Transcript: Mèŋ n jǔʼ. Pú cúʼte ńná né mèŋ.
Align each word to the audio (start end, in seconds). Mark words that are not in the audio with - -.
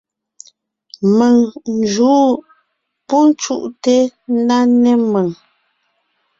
Mèŋ 1.17 1.35
n 1.75 1.77
jǔʼ. 1.93 2.25
Pú 3.07 3.17
cúʼte 3.41 3.95
ńná 4.33 4.57
né 4.81 4.91
mèŋ. 5.11 5.27